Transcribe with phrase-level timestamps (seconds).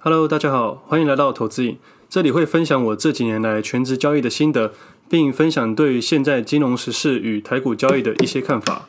[0.00, 1.76] Hello，大家好，欢迎来到投资影。
[2.08, 4.72] 这里会分享我这几年来全职交易的心得，
[5.10, 8.88] 并分享对现在金融时事与台股交易的一些看法。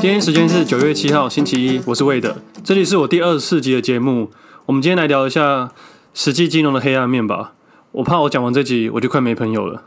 [0.00, 4.30] 今天时间是九月七号星期一，我是魏德，这里是我第二十四集的节目。
[4.64, 5.70] 我们今天来聊一下
[6.14, 7.52] 实际金融的黑暗面吧。
[7.92, 9.84] 我怕我讲完这集我就快没朋友了，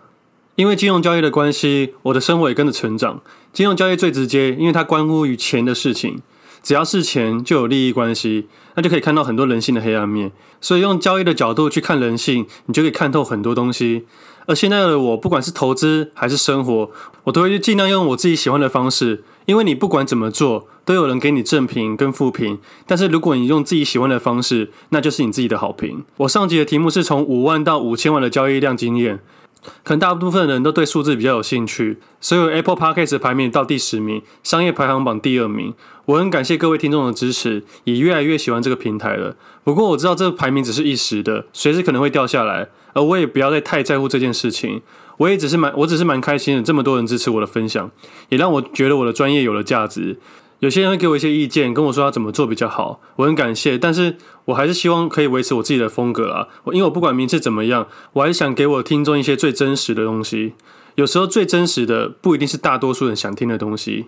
[0.55, 3.19] 因为金融交易的关系，我的生活也跟着成长。
[3.51, 6.21] 金融交易最直接，因为它关乎于钱的事情，
[6.61, 10.31] 只要是钱就有利益关系，那就可以看到很多人性的黑暗面。
[10.61, 14.05] 所以用交易的角度去看人性，你就可以看透很多东西。
[14.45, 16.91] 而现在的我，不管是投资还是生活，
[17.23, 19.23] 我都会尽量用我自己喜欢的方式。
[19.45, 22.59] 因为你不管怎么做，都有人给你正评跟负评。
[22.85, 26.03] 但是如果你用自己喜欢的方式，那就是你自己的好评。
[26.17, 29.19] 我上集的题目是从五万到五千万的交易量经验，
[29.83, 35.73] 可能大部分人都对数字比较有兴趣，所以 Apple Podcast 排名到第十名，商业排行榜第二名。
[36.05, 39.35] 我很感谢各位听众的支持，也越来越喜欢这个平台了。
[39.63, 44.83] 不过我知道这个排名只是一时的，随时可能会掉下来，而我也不要再太在乎这件事情。
[45.17, 47.89] 我也只是蛮，我只是蛮开心的，这么多人支持我的分享，
[48.29, 50.17] 也让我觉得我的专业有了价值。
[50.59, 53.77] 有些人会给我一些意见，跟我说要怎么做比较好，我很感谢。
[53.77, 60.53] 但是我还是希望可以维持我自己的风格啊，因为我不管名次怎么样，我还是想给我听众一些最真实的东西。
[60.95, 64.05] 有时候最真实的不一定是大多数人想听的东西。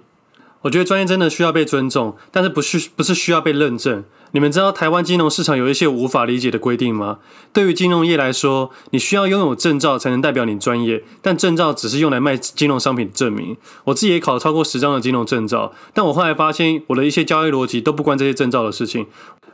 [0.64, 4.04] 我觉得专业真的需要被尊重，但是不是不是需要被认证。
[4.32, 7.20] 你们知道台湾金融市场有一些无法理解的规定吗？
[7.54, 13.56] 对于金融业来说，你需要拥有证照才能代表你专业，但证照只是用来卖金融商品的证明。
[13.86, 19.08] 我自己也考了超过十张的金融证照，但我后来发现我的一些交易逻辑都不关这些证照的事情。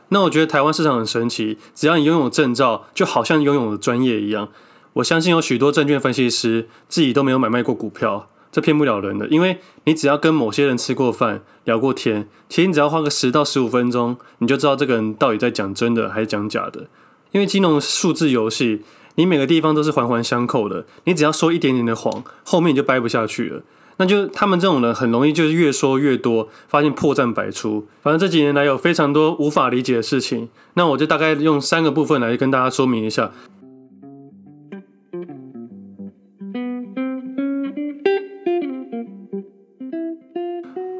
[0.08, 4.48] 那我觉得台湾市场很神奇，只要你拥有证照，就好像拥有了专业一样。
[4.94, 8.28] 我相信有许多证券分析师自己都没有买卖过股票。
[8.54, 16.86] 这骗不了人的，因为你只要跟某些人吃过饭、聊过天，其实你只要花个十到十五分钟，你就知道这个人到底在讲真的还是讲假的。
[17.32, 18.82] 因为金融数字游戏，
[19.16, 23.60] 你每个地方都是环环相扣的，你只要说一点点的谎，后面你就掰不下去了。
[23.96, 27.84] 那就他们这种人很容易就是越说越多，发现破绽百出。
[28.02, 33.32] 反正这几年来有非常多无法理解的事情，那我就大概用三个部分来跟大家说明一下。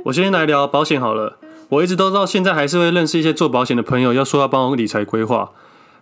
[0.04, 1.38] 我先来聊保险好了。
[1.70, 5.50] 我一直都到现在还是会认识一些做保险的朋友，要说要帮我理财规划。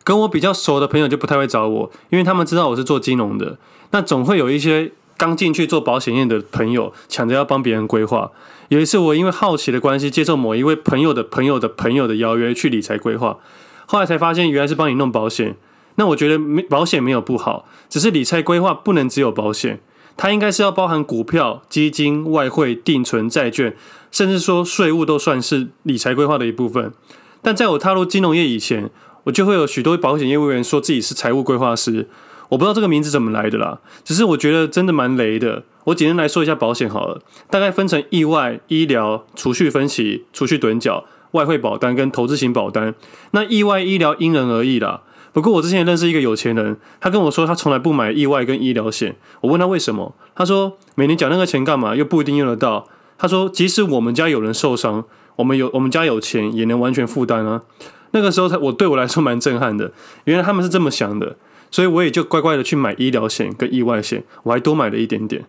[0.03, 3.59] 跟我比较熟的朋友就不太会找我，因为他们知道我是做金融的。
[3.93, 8.33] 那总会有一些刚进去做保险业的朋友抢着要帮别人规划。
[8.69, 13.39] 有一次我因为好奇的关系，接受某一位朋友的朋友的朋友的邀约去理财规划，
[13.87, 15.55] 后来才发现原来是帮你弄保险。
[15.95, 19.79] 那我觉得没保险没有不好，只是理财规划不能只有保险。
[20.17, 23.77] 它应该是要包含股票、基金、外汇、定存、债券，
[24.11, 26.93] 甚至说税务都算是理财规划的一部分。
[27.41, 28.91] 但在我踏入金融业以前，
[29.25, 32.09] 我就会有许多保险业务员说自己是财务规划师。
[32.51, 35.65] 我不知道这个名字怎么来的啦，只是我觉得真的蛮雷的。
[35.85, 42.95] 我简单来说一下保险好了，大概分成意外、医疗、储蓄分期、储蓄趸缴、外汇保单跟投资型保单。
[43.31, 45.03] 那意外医疗因人而异啦。
[45.33, 49.17] 不过我之前也认识一个有钱人，他跟我说他从来不买意外跟医疗险。
[49.41, 51.97] 我问他为什么，他说每年缴那个钱干嘛？
[51.97, 52.87] 又不一定用得到。
[53.17, 55.05] 他说即使我们家有人受伤，
[55.37, 57.63] 我们有我们家有钱也能完全负担啊。
[58.11, 59.93] 那个时候他我对我来说蛮震撼的，
[60.25, 61.37] 原来他们是这么想的，
[61.71, 65.47] 所以我也就乖乖的去买医疗险跟意外险，我还多买了一点点。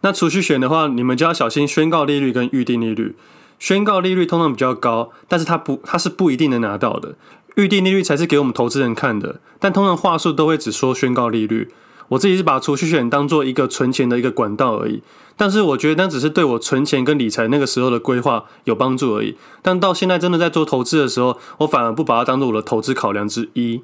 [0.00, 3.14] 那储蓄险的话，你们就要小心宣告利率跟预定利率。
[3.58, 7.14] 宣告利率通常比较高，但是它不它是不一定能拿到的。
[7.60, 11.68] 预定利率才是给我们投资人看的，但通常话术都会只说宣告利率。
[12.08, 15.00] 我自己是把储蓄险当做一个存钱的一个管道而已，
[15.36, 19.36] 但是我觉得那只是对我存钱跟理财那个时候的规划有帮助而已。
[19.62, 23.82] 但到现在真的在做投资的时候，我反而不把它当做我的投资考量之一。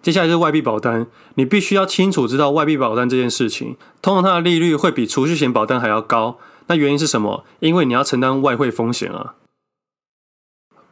[0.00, 6.38] 接下来是外币保单，你必须要清楚知道外币保单这件事情，通常它的利率会比储蓄险保单还要高。
[6.68, 7.44] 那原因是什么？
[7.60, 9.34] 因为你要承担外汇风险啊。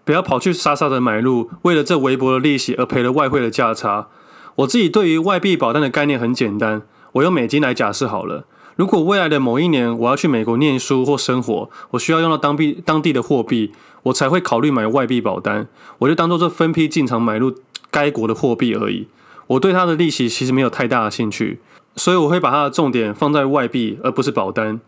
[0.07, 4.07] 不要跑去傻傻的买入，为了这微薄的利息而赔了外汇的价差。
[4.55, 6.83] 我自己对于外币保单的概念很简单，
[7.15, 8.45] 我用美金来假设好了。
[8.77, 13.73] 如果未来的某一年我要去美国念书或生活，我需要用到当币当地的货币，
[14.05, 15.67] 我才会考虑买外币保单。
[15.99, 17.53] 我就当做这分批进场买入
[17.91, 19.09] 该国的货币而已。
[19.49, 21.59] 我对它的利息其实没有太大的兴趣，
[21.97, 24.81] 所以我会把它的重点放在外币，而不是保单。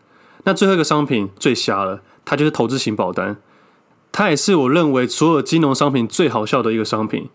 [0.44, 3.38] 那最后一个商品最瞎了，它就是投资型保单。
[4.18, 7.28] 它也是我认为所有金融商品最好笑的一个商品。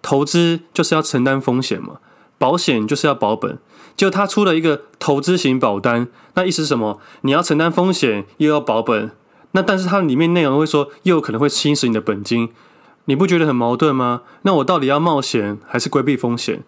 [0.00, 1.98] 投资就是要承担风险嘛，
[2.38, 3.58] 保险就是要保本。
[3.98, 6.98] 就他出了一个投资型保单，那意思是什么？
[7.20, 9.10] 你要承担风险，又要保本。
[9.50, 12.48] 那但是它里面内容会说，又有可能会侵蚀你的本金，
[13.04, 14.22] 你不觉得很矛盾吗？
[14.40, 16.64] 那我到底要冒险还是规避风险？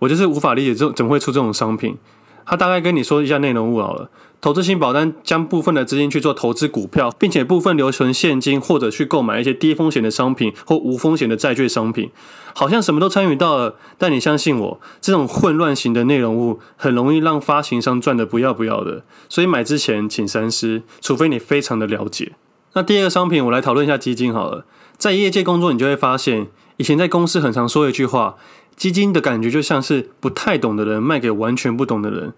[0.00, 1.96] 我就是无法理解这怎么会出这种商品。
[2.44, 4.10] 他大概跟你说一下内容物好了。
[4.44, 12.10] 投资型保单将部分的资金去做投资股票，并且部分留存现金，或者去购买一些低风险的商品或无风险的债券商品，
[12.54, 13.76] 好像什么都参与到了。
[13.96, 19.02] 但你相信我，这种混乱型的内容物很容易让发行商赚得不要不要的。
[19.30, 22.32] 所以买之前请三思，除非你非常的了解。
[22.74, 24.66] 那第二个商品，我来讨论一下基金好了。
[24.98, 28.34] 在业界工作，你就会发现，以前在公司很常说一句话。
[28.76, 32.34] 基金的感觉就像是不太懂的人卖给完全不懂的人。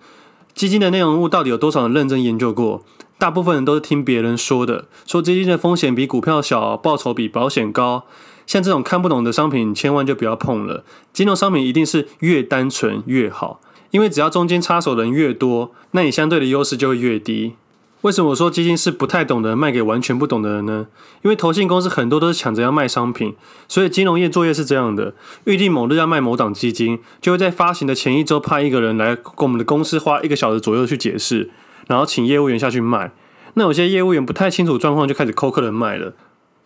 [0.57, 2.83] 基金的内容物到底有多少人认真研究过？
[3.19, 8.07] 大部分人都是听别人说的，说基金的风险比股票小，报酬比保险高。
[8.47, 10.83] 像这种看不懂的商品，千万就不要碰了。
[11.13, 13.61] 金融商品一定是越单纯越好，
[13.91, 17.57] 因为只要中间插手的人越多，那你相对的优势就会越低。
[18.07, 20.87] 为什么说基金是不太懂得卖给完全不懂的人呢？
[21.23, 23.35] 因为投信公司很多都是抢着要卖商品，
[23.67, 25.13] 所以金融业作业是这样的：
[25.43, 31.51] 预定某日要卖某档基金，就会在发行的前一周派一个人来跟我们的公司花一个小时左右去解释，
[31.89, 33.11] 然后请业务员下去卖。
[33.55, 36.13] 那有些业务员不太清楚状况，就开始扣客人卖了。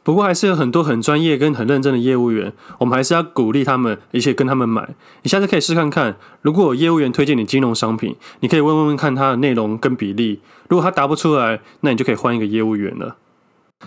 [0.03, 4.89] 不过还是有很多很专业跟很认真的业务员，我们还是要鼓励他们，而且跟他们买。
[5.23, 10.41] 你下次可以试看看，如果有业务员推荐你金融商品，你可以问问问看他的内容跟比例。
[10.69, 13.17] 如果他答不出来，那你就可以换一个业务员了。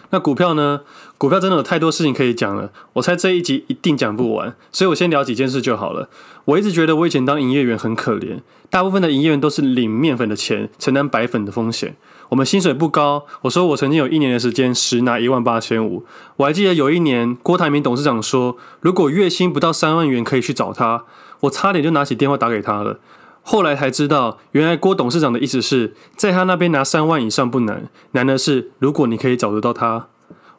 [0.10, 0.82] 那股票呢？
[1.20, 6.10] 股票真的有太多事情可以讲了，我猜这一集一定讲不完，所以我先聊几件事就好了。
[6.46, 8.40] 我一直觉得我以前当营业员很可怜，
[8.70, 11.96] 大部分的营业员都是领面粉的钱，承担白粉的风险。
[12.34, 16.04] 我们薪水不高，我说我曾经有一年的时间实拿一万八千五。
[16.38, 21.06] 我还记得有一年，郭台铭董事长说，如果月薪不到三万元可以去找他，
[21.42, 22.98] 我差点就拿起电话打给他了。
[23.44, 30.08] 后来才知道，原来郭董事长的意思是在他那边拿三万以上不难，难的是如果你可以找得到他。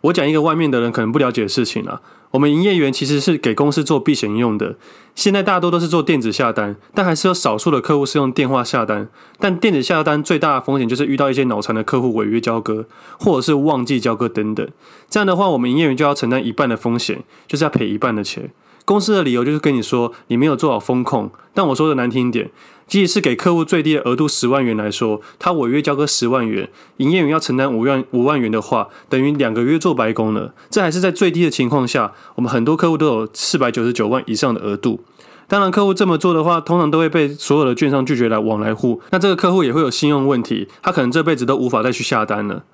[0.02, 2.00] 我讲一个外面的人可能不了解的事情啊，
[2.34, 4.74] 我们营业员其实是给公司做避险用的。
[5.14, 9.08] 现在大多都是做电子下单，但还是有少数的客户是用电话下单。
[9.38, 12.86] 但电子下单最大的风险就是遇到一些脑残的客户违约交割，
[13.20, 14.68] 或者是忘记交割等等。
[15.08, 18.50] 这样的话，我们营业员就要承担一半的风险，就是要赔一半的钱。
[18.84, 22.50] 公司的理由就是跟你说你没有做好风控，但我说的难听一点。
[22.86, 30.54] 即使是给客户最低的额度十万元来说，他违约交割十万元，营业员要承担五万五万元的话，等于两个月做白工了。
[30.70, 35.00] 这还是在最低的情况下，我们很多客户都有四百九十九万以上的额度。
[35.46, 39.00] 当然，客户这么做的话，通常都会被所有的券商拒绝来往来户。
[39.10, 42.64] 那这个客户也会有信用问题，他可能这辈子都无法再去下单了。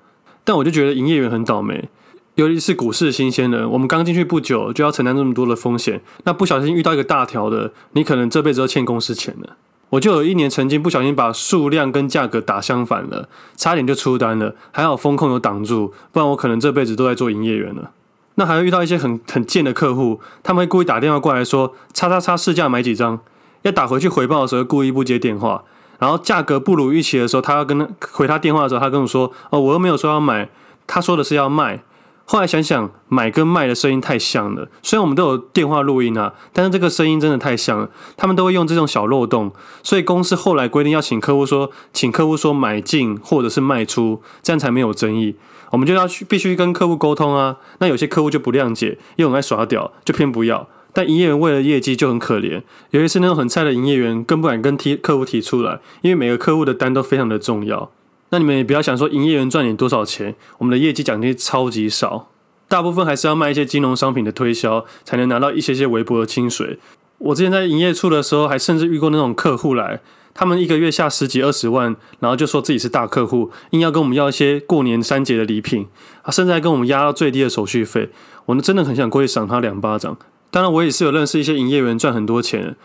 [0.43, 1.89] 但我就觉得营业员很倒霉，
[2.35, 9.57] 尤其是股市新鲜人，我们刚进去不久就要承担这么多的风险，那不小心遇到一个大条的，你可能这辈子都欠公司钱了。
[9.91, 17.91] 我就有一年曾经不小心把数量跟价格打相反了，差点就出单了，还好风控有挡住，不然我可能这辈子都在做营业员了。
[18.35, 23.19] 那还会遇到一些很很贱的客户，他们会故意打电话过来说“叉叉叉市价买几张”，
[23.63, 25.63] 要打回去回报的时候故意不接电话，
[25.99, 30.49] 然后价格不如预期的时候，他要跟他回他电话的时候，他跟我说：“哦，我又没有说要买，
[30.87, 31.83] 他说的是要卖。”
[32.31, 34.69] 后来想想，买跟卖的声音太像了。
[34.81, 37.89] 虽然我们都有电话录音啊，但是这个声音真的太像了。
[38.15, 39.51] 他们都会用这种小漏洞，
[39.83, 45.35] 所以公司后来规定要请客户说，请客户说买进或者是卖出，这样才没有争议。
[45.71, 47.57] 我们就要去必须跟客户沟通啊。
[47.79, 50.69] 那有些客户就不谅解，又很爱耍屌，就偏不要。
[50.93, 52.61] 但营业员为了业绩就很可怜。
[52.91, 57.91] 尤其是那种很菜的营业员，更不敢跟提客户提出来，因为每个客户的单都非常的重要。
[58.31, 62.29] 那你们也不要想说营业员赚你多少钱，我们的业绩奖金超级少，
[62.67, 66.79] 大部分还是要卖一些金融商品的推销，才能拿到一些些微薄的薪水。
[67.17, 69.99] 我之前在营业处的时候，还甚至遇过那种客户来，
[70.33, 75.87] 他们一个月下十几二十万，然后就说自己是大客户，硬要跟我们要一些过年三节的礼品，
[76.21, 78.09] 啊，甚至还跟我们压到最低的手续费，
[78.45, 80.17] 我呢真的很想过去赏他两巴掌。
[80.51, 82.75] 当然，我也是有认识一些营业员赚很多钱，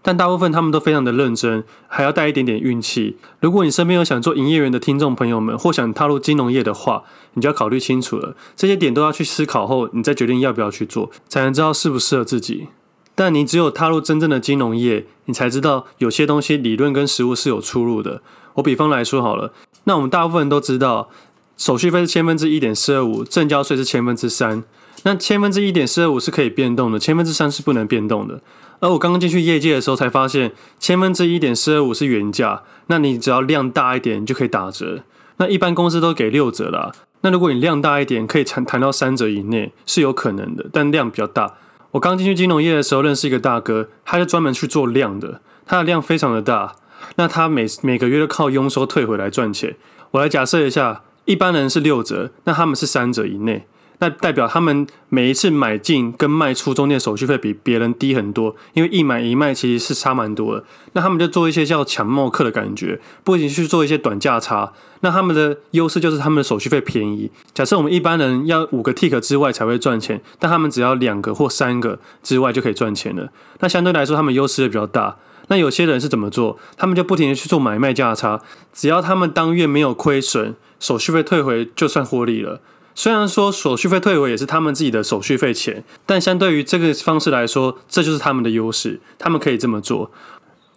[0.00, 3.16] 但大部分他们都非常的认真，还要带一点点运气。
[3.40, 7.02] 如果你身边有想做营业员的听众朋友们，或想踏入金融业的话，
[7.34, 8.36] 你就要考虑清楚了。
[8.54, 12.68] 这些点都要去思考后，你再决定要不要去做，才能知道适不适合自己。
[13.16, 18.22] 但你只有踏入真正的金融业，你才知道有些东西理论跟实物是有出入的。
[18.54, 19.52] 我比方来说好了，
[19.84, 21.08] 那我们大部分人都知道，
[21.56, 24.62] 手续费是千分之一点四二五，证交税是千分之三。
[25.06, 28.40] 那千分之一点四二五是可以变动的，千分之三是不能变动的。
[28.80, 35.04] 而我刚刚进去业界的时候才发现，千分之一点四二五是原价，那你只要量大一点，你就可以打折。
[35.36, 36.90] 那一般公司都给六折啦。
[37.20, 41.54] 那如果你量大一点，可以谈谈到三折以内是有可能的，但量比较大。
[41.92, 46.74] 我刚进去金融业的时候认识一个大哥，他就专门去做量的，他的量非常的大。
[47.14, 49.76] 那他每每个月都靠佣收退回来赚钱。
[50.10, 53.68] 我来假设一下，一般人是六折，那他们是三折以内。
[53.98, 60.64] 那代表他们每一次买进跟卖出中间手续费比别人低很多，因为一买一卖其实是差蛮多的。
[60.92, 64.72] 那他们就做一些叫抢茂客的感觉，不仅去做一些短价差。
[65.00, 67.30] 那他们的优势就是他们的手续费便宜。
[67.54, 73.30] 假设我们一般人要五个 tick 之外才会赚钱，但他们只要两个或三个之外就可以赚钱了。
[73.60, 75.16] 那相对来说，他们优势也比较大。
[75.48, 76.58] 那有些人是怎么做？
[76.76, 82.60] 他们就不停的去做买卖价差，只要他们当月没有亏损，手续费退回就算获利了。
[82.98, 90.10] 虽然说手续费退回也是他们自己的手续费钱，但相对于这个方式来说，这就是他们的优势，他们可以这么做。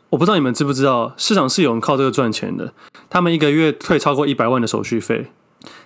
[0.09, 2.73] 我不知道你们知不知道，市场是有人靠这个赚钱的，
[3.09, 5.27] 他们一个月退超过一百万的手续费，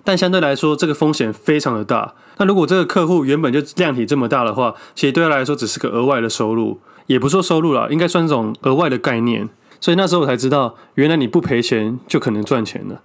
[0.04, 2.16] 但相对来说，这个风险非常的大。
[2.38, 9.48] 那如果这个客户原本就量体这么大的话，其实对他来说只是个额外的收入，也不说收入了，应该算这种额外的概念。
[9.80, 13.02] 所以那时候我才知道，原来你不赔钱就可能赚钱了，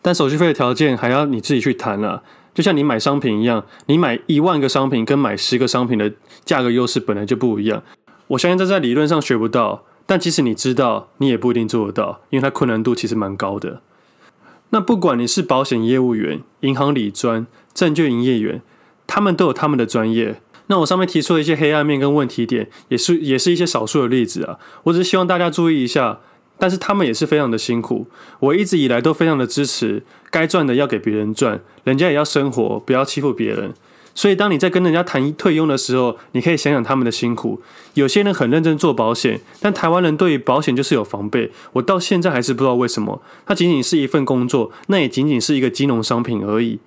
[0.00, 2.22] 但手续费的条件还要你自己去谈了。
[2.52, 6.12] 就像你买商品一样，你买一万个商品跟买十个商品的
[6.44, 7.82] 价格优势本来就不一样。
[8.28, 13.80] 我相信这在理论上学不到，但即使你知道，你也不一定做得到，因为它困难度其实蛮高的。
[14.70, 18.62] 那不管你是保险业务员、银行理专、证券营业员，
[19.06, 20.40] 他们都有他们的专业。
[20.66, 24.58] 那我上面提出的一些黑暗面跟问题点，也是也是一些少数的例子啊。
[24.84, 26.20] 我只是希望大家注意一下。
[26.60, 28.06] 但是他们也是非常的辛苦，
[28.38, 33.72] 我一直以来都非常的支持，该赚的要给别人赚，人家也要生活，不要欺负别人。
[34.12, 37.62] 所以当你在跟人家谈退佣的时候，你可以想想他们的辛苦。
[37.94, 43.22] 有些人很认真做保险，但台湾人对于保险就是有防备，我到现在还是不知道为什么。
[43.46, 46.78] 它仅仅是一份工作，那也仅仅是一个金融商品而已。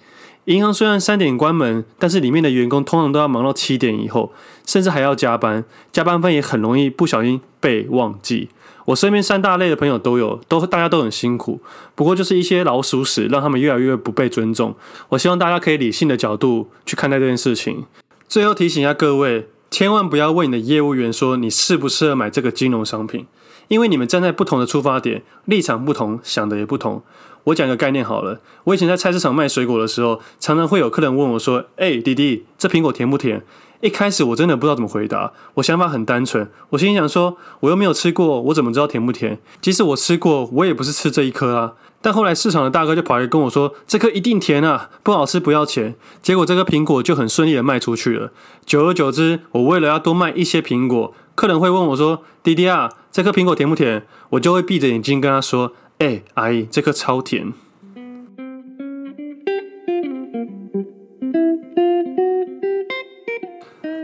[0.46, 4.34] 银行虽然三点关门，但是里面的员工通常都要忙到七点以后，
[4.68, 5.63] 甚至还要加班，
[5.94, 8.50] 加班费也很容易不小心被忘记。
[8.85, 11.61] 我身边三大类的朋友都有，都大家都很辛苦，
[11.95, 14.75] 不过就是一些老鼠屎，让他们越来越不被尊重。
[15.09, 17.85] 我希望大家可以理性的角度去看待这件事情。
[18.27, 23.25] 最后提醒一下各位，千万不要问你的业务员说你适不适合买这个金融商品，
[23.67, 27.01] 因为你们站在不同的出发点，立场不同，想的也不同。
[27.45, 33.43] 我讲个概念好了，我以前在菜市场卖水果的时候，常常会有客人问我说：“哎，弟弟，这苹果甜不甜？”
[33.81, 39.39] 一开始我真的不知道怎么回答，我想法很单纯，我心里想说，我又没有吃过，我怎么知道甜不甜？
[39.59, 41.73] 即使我吃过，我也不是吃这一颗啊。
[42.01, 45.95] 但后来市场的大哥就跑来跟我说，这颗一定甜啊，不好吃不要钱。
[46.21, 48.31] 结果这颗苹果就很顺利的卖出去了。
[48.65, 55.73] 久而久之，我为了要多卖一些苹果，客人会问我说：“弟弟啊，这颗苹果甜不甜？”我就会闭着眼睛跟他说
[56.03, 57.53] ：“哎，阿姨，这颗超甜。”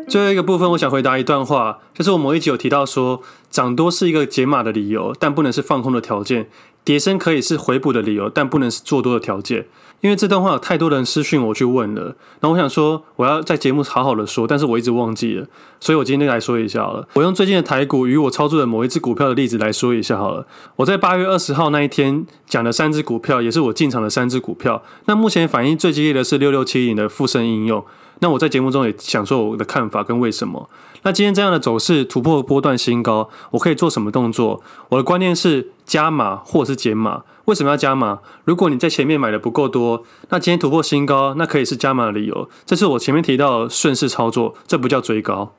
[0.08, 6.46] 最后一个部分，我想回答一段话，就是我们一集有提到说，涨多是一个解码的理由，但不能是放空的条件；
[6.90, 9.68] 跌深可以是回补的理由，但不能是做多的条件。
[10.02, 15.46] 因为这段话有太多人私讯我去问了，然后我想说我要在节目好好的说，但是我一直忘记了，
[15.80, 17.08] 所以我今天来说一下好了。
[17.14, 20.48] 我用最近的台股与我操作的某一只股票的例子来说一下好了。
[20.78, 24.82] 我在八月二十号那一天讲的三只股票，也是我进场的三只股票。
[25.06, 27.86] 那目前反应最激烈的是六六七零的富盛应用。
[28.20, 30.70] 那我在节目中也想说我的看法跟为什么。
[31.04, 34.62] 那今天这样的走势突破波段新高，我可以做什么动作？
[34.90, 37.24] 我的观念是加码或是减码。
[37.46, 38.20] 为什么要加码？
[38.44, 42.50] 如果你在前面买的不够多，那今天突破新高，那可以是加码的理由。
[42.66, 45.54] 这是我前面提到的顺势操作，这不叫追高。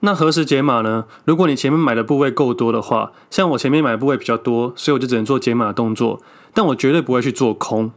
[0.00, 1.04] 那何时减码呢？
[1.24, 6.20] 如果你前面买的部位够多的话，像我前面买的部位比较多，所以我就只能做减码的动作，
[6.52, 7.92] 但我绝对不会去做空。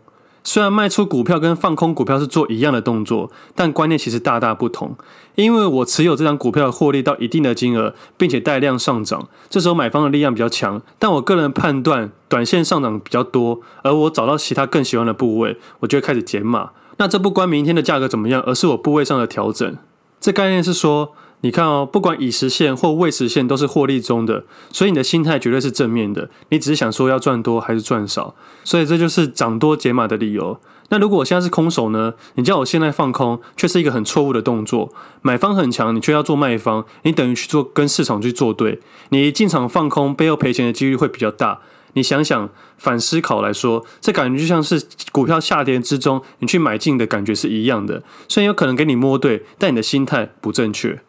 [0.46, 4.96] 虽然卖出股票跟放空股票是做一样的动作，但观念其实大大不同。
[5.34, 10.82] 因为我持有这张股票获利到一定的金额，并且带量上涨，这时候买方的力量比较强。
[11.00, 16.70] 但我个人判断，短线上涨比较多，而我找到其他更喜欢的部位，我就会开始减码。
[16.98, 19.76] 那这不关明天的价格怎么样，而是我部位上的调整。
[20.20, 21.14] 这概念是说。
[21.42, 26.30] 你看哦，不管已实现或未实现，都是获利中的，所以你的心态绝对是正面的。
[26.50, 30.60] 你只是想说要赚多还是赚少，所以这就是涨多解码的理由。
[30.90, 32.14] 那如果我现在是空手呢？
[32.36, 34.94] 你叫我现在放空，却是一个很错误的动作。
[35.22, 38.80] 买方很强，你却要做卖方，你等于去做跟市场去作对。
[39.10, 41.60] 你进场放空，背后赔钱的几率会比较大。
[41.94, 48.04] 你想想，反思考来说，这感觉就像是股票下跌之中，你去买进的感觉是一样的。
[48.28, 51.02] 虽然有可能给你摸对，但你的心态不正确。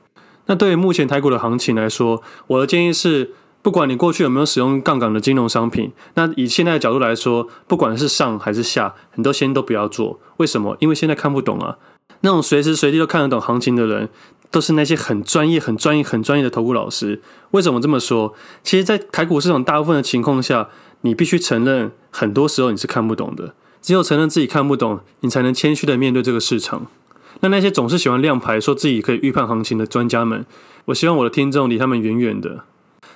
[0.46, 10.20] 那对于目前台股的行情来说，我的建议是，不管你过去有没有使用杠杆的金融商品，那以现在的角度来说，不管是上还是下，你都先都不要做。
[10.36, 10.76] 为什么？
[10.80, 11.76] 因为现在看不懂啊。
[12.20, 14.08] 那种随时随地都看得懂行情的人，
[14.50, 17.20] 都是那些很专业、很专业、很专业的投顾老师。
[17.50, 18.32] 为什么这么说？
[18.62, 20.68] 其实，在台股市场大部分的情况下，
[21.02, 23.54] 你必须承认，很多时候你是看不懂的。
[23.82, 26.86] 只有承认自己看不懂，你才能谦虚的面对这个市场。
[27.40, 30.46] 那那些总是喜欢亮牌，说自己可以预判行情的专家们，
[30.86, 32.64] 我希望我的听众离他们远远的。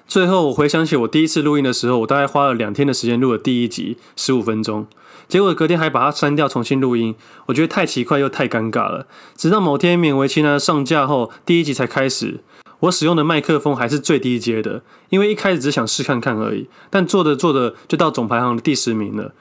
[0.06, 4.86] 最后，我回想起我第一次录音的时候，我大概花了两天的时间录了第一集，十五分钟。
[5.28, 7.14] 结果隔天还把它删掉，重新录音，
[7.46, 9.06] 我觉得太奇怪又太尴尬了。
[9.36, 12.40] 直到某天勉为其难上架后，第一集才开始。
[12.80, 16.66] 我使用的麦克风还是最低阶的，因为一开始只想试看看而已。
[16.88, 19.32] 但做着做着就到总排行的第十名了。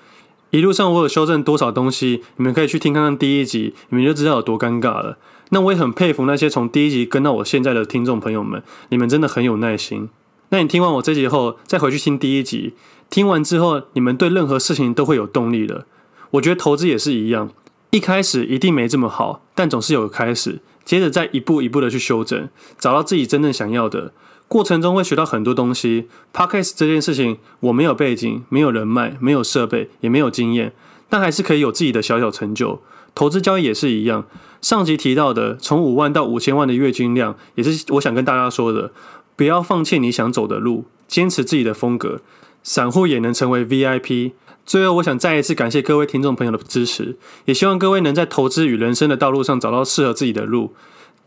[0.51, 5.17] 一路上我有修正多少东西，你们可以去听看看第一集，你们就知道有多尴尬了。
[5.49, 10.09] 那我也很佩服那些从第一集跟到我现在的听众朋友们，你们真的很有耐心。
[10.49, 12.73] 那你听完我这集后，再回去听第一集。
[13.09, 15.85] 听完之后，你们对任何事情都会有动力的。
[16.31, 17.51] 我觉得投资也是一样，
[17.91, 24.13] 一开始一定没这么好，但总是有开始，接着再一步一步的去修正，找到自己真正想要的。
[24.49, 26.09] 过程中会学到很多东西。
[26.33, 30.73] Podcast 这件事情，我没有背景，没有人脉，没有设备，也没有经验，
[31.07, 32.81] 但还是可以有自己的小小成就。
[33.13, 34.25] 投资交易也是一样，
[34.59, 38.91] 上集提到的从五万到五千万的月均量，也是我想跟大家说的，
[39.35, 42.21] 不要放弃你想走的路，坚持自己的风格。
[42.63, 44.31] 散户也能成为 VIP。
[44.65, 50.73] 最后，我想再一次感谢各位听众朋友的支持，也希望各位能在投资与人生的道路上找到适合自己的路。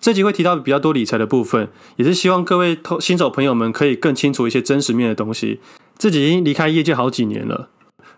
[0.02, 5.60] 这集会提到比较多理财的部分，也是希望各位投新手朋友们可以更清楚一些真实面的东西。
[5.96, 7.70] 自己已经离开业界好几年了。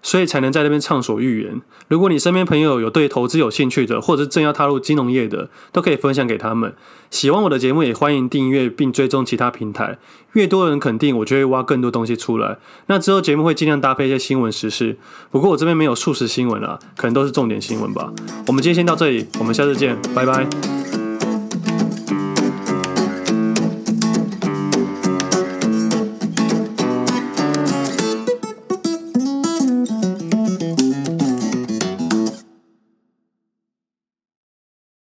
[0.07, 1.63] 所以才能在那边畅所欲言。
[1.89, 6.75] 如果你身边朋友有对投资有兴趣的，或者是正要踏入金融业的，都可以分享给他们。
[7.11, 9.97] 喜欢我的节目，也欢迎订阅并追踪其他平台。
[10.35, 12.59] 越多人肯定，我就会挖更多东西出来。
[12.89, 14.99] 那之后节目会尽量搭配一些新闻时事。
[15.31, 18.13] 不过我这边没有速食新闻啊，可能都是重点新闻吧。
[18.47, 20.94] 我们今天先到这里，我们下次见，拜拜。